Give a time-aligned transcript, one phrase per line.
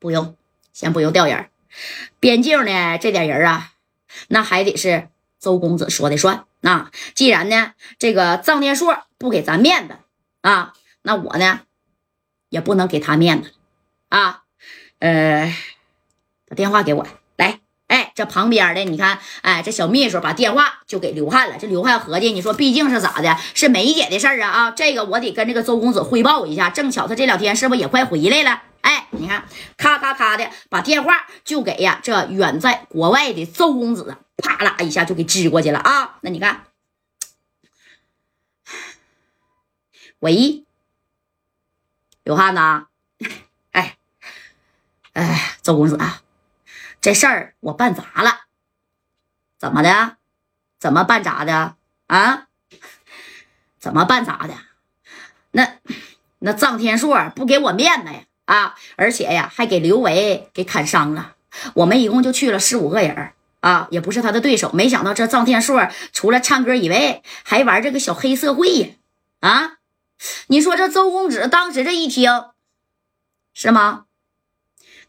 [0.00, 0.34] 不用，
[0.72, 1.50] 先不用调人。
[2.18, 3.70] 边境呢，这点人啊，
[4.26, 6.44] 那还得是周公子说的算。
[6.62, 9.94] 那既然呢，这个臧天朔不给咱面子
[10.40, 11.60] 啊，那我呢，
[12.48, 13.52] 也不能给他面子
[14.08, 14.42] 啊。
[14.98, 15.54] 呃，
[16.48, 17.06] 把电话给我
[17.36, 17.60] 来。
[17.86, 21.56] 哎，这旁边的你看，哎，这小秘书把电话就给刘汉了。
[21.58, 26.70] 这刘汉合计，你说毕竟是咋的，是梅姐的事儿啊啊，这个我得跟这个周公子汇报一下。
[26.70, 28.62] 正巧他这两天是不是也快回来了？
[28.82, 36.18] 哎，你看，咔咔咔的把电话就给呀这远在国外的周公子，啪啦一下就给支过去了啊。
[36.22, 36.66] 那你看，
[40.20, 40.64] 喂，
[42.24, 42.86] 刘汉呐，
[43.72, 43.96] 哎，
[45.12, 46.22] 哎，周公子啊。
[47.00, 48.40] 这事儿我办砸了，
[49.56, 50.16] 怎么的？
[50.78, 51.76] 怎么办砸的
[52.06, 52.48] 啊？
[53.78, 54.54] 怎么办砸的？
[55.52, 55.78] 那
[56.40, 58.74] 那臧天朔不给我面子呀啊！
[58.96, 61.36] 而且呀，还给刘维给砍伤了。
[61.74, 64.72] 我们一共就去了十五个人啊，也不是他的对手。
[64.72, 68.88] 没想到这臧天朔除了唱歌以外，还玩这个小黑社会呀！
[69.38, 69.78] 啊，
[70.48, 72.46] 你说这周公子当时这一听，
[73.54, 74.06] 是吗？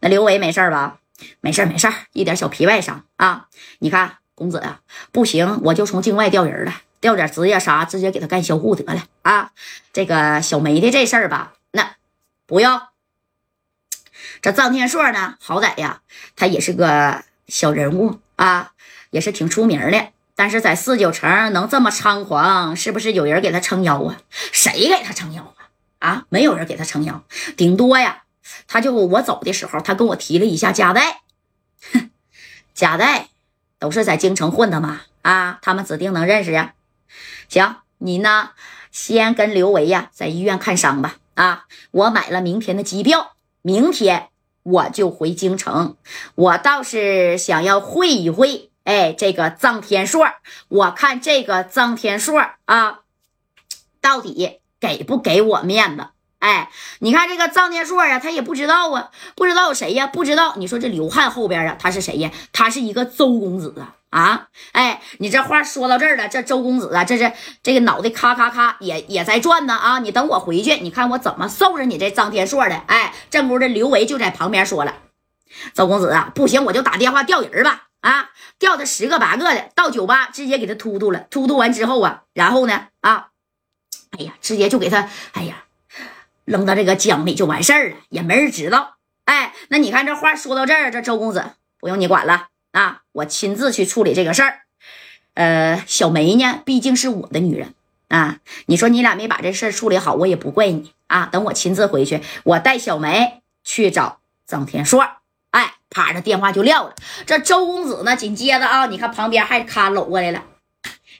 [0.01, 0.99] 那刘维没事吧？
[1.39, 3.47] 没事没事一点小皮外伤啊！
[3.79, 4.81] 你看公子啊，
[5.11, 9.51] 不行，我就从境外调人了，调点职业啥，直接给他干销户得了啊！
[9.91, 11.95] 这个小梅的这事儿吧，那
[12.45, 12.90] 不要。
[14.41, 16.01] 这臧天朔呢，好歹呀，
[16.35, 18.71] 他也是个小人物啊，
[19.09, 20.09] 也是挺出名的。
[20.35, 24.17] 但是在四九城能这么猖狂，是不是有人给他撑腰啊？
[24.51, 25.69] 谁给他撑腰啊？
[25.99, 27.23] 啊，没有人给他撑腰，
[27.55, 28.23] 顶多呀。
[28.67, 31.21] 他就我走的时候，他跟我提了一下夹带，
[31.93, 32.09] 哼，
[32.73, 33.29] 夹带
[33.77, 36.73] 都是在京城混的嘛，啊，他们指定能认识呀。
[37.47, 38.51] 行，你呢，
[38.91, 41.17] 先跟刘维呀在医院看伤吧。
[41.35, 44.29] 啊，我买了明天的机票，明天
[44.63, 45.95] 我就回京城。
[46.35, 50.27] 我倒是想要会一会，哎，这个臧天朔，
[50.67, 52.99] 我看这个臧天朔啊，
[53.99, 56.07] 到底给不给我面子？
[56.39, 60.55] 哎，你看这个臧天朔呀，他也不知道啊，不知道谁呀，不知道。
[60.57, 62.31] 你说这刘汉后边啊，他是谁呀？
[62.51, 64.47] 他是一个周公子啊啊！
[64.73, 67.31] 哎，你这话说到这儿了，这周公子啊，这是
[67.63, 69.99] 这个脑袋咔咔咔也也在转呢啊！
[69.99, 72.75] 你等我回去，你看我怎么收拾你这张天硕的。
[72.87, 74.95] 哎，正屋的刘维就在旁边说了
[75.73, 78.29] ：“周公子啊，不行，我就打电话调人吧啊，
[78.59, 81.25] 调他十个八个的到酒吧，直接给他突突了。
[81.31, 83.29] 突突完之后啊，然后呢啊，
[84.17, 85.63] 哎呀，直接就给他，哎呀。”
[86.43, 88.97] 扔到这个江里就完事儿了，也没人知道。
[89.25, 94.61] 哎，那你看这话说到这儿，这周公子不用你管了啊，我亲自去处理这个事儿。
[95.33, 97.73] 呃，小梅呢，毕竟是我的女人
[98.09, 98.39] 啊。
[98.65, 101.29] 你说你俩没把这事儿处理好，我也不怪你啊。
[101.31, 105.05] 等我亲自回去，我带小梅去找张天硕。
[105.51, 106.95] 哎，啪，这电话就撂了。
[107.25, 110.43] 这周公子呢，紧接着啊，你看旁边还咔搂过来了。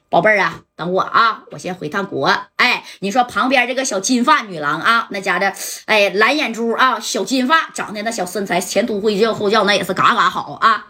[0.09, 2.27] 宝贝儿啊，等我啊，我先回趟国。
[2.57, 5.53] 哎，你说旁边这个小金发女郎啊，那家的，
[5.85, 10.87] 哎，蓝眼珠啊，小金发，长得那小身材，前凸后翘，后翘那也是嘎嘎好啊。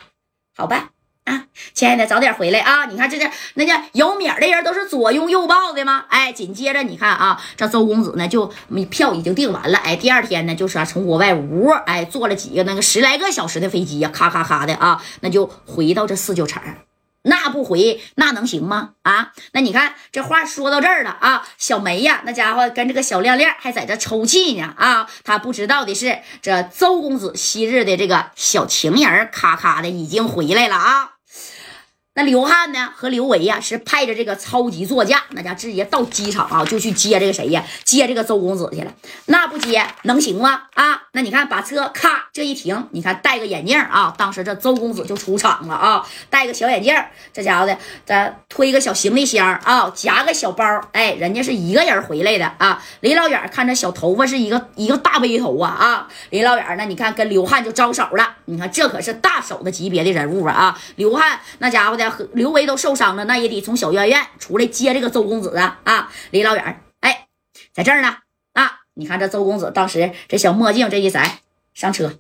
[0.61, 0.91] 好吧，
[1.23, 2.85] 啊，亲爱的，早点回来啊。
[2.85, 6.05] 你看这这那叫有米的人都是左拥右抱的吗？
[6.07, 8.53] 哎，紧接着你看啊，这周公子呢就
[8.91, 9.79] 票已经订完了。
[9.79, 16.61] 哎，第二天呢就是啊从国外屋哎坐了几个那个十来个小时的飞机呀，咔咔咔的啊，那就回到这四九城。
[17.23, 18.91] 那不回那能行吗？
[19.03, 31.11] 啊，那你看这话说到这儿了啊，小梅呀，那家伙跟这个小亮亮还在这抽泣呢啊，他不知道的是，这周公子昔日的这个小情人，咔咔的已经回来了啊。
[32.13, 37.63] 那刘汉呢和刘维呀是派着这个超级座驾，那家直接到机场啊就去接这个谁呀？
[37.85, 38.93] 接这个周公子去了。
[39.27, 40.63] 那不接能行吗？
[40.73, 46.93] 啊，那你看把车咔这一停，你看戴个眼镜啊，当时这周公子就出场了啊，戴个小眼镜，
[47.31, 52.83] 这家伙的咱推个小行李箱啊，夹个小包，哎，人家是一个人回来的啊。
[52.99, 62.29] 离老远看这小头发是一个一个大背头啊啊，离老远呢你看跟刘汉就招手了，你看这可是大手的级别的人物啊啊，刘汉那家伙的。
[62.33, 65.79] 刘维都受伤了，那也得从小院院出来接这个周公子啊！
[65.83, 67.27] 啊，离老远，哎，
[67.73, 68.17] 在这儿呢
[68.53, 68.81] 啊！
[68.93, 71.39] 你看这周公子当时这小墨镜这一摘，
[71.73, 72.13] 上车。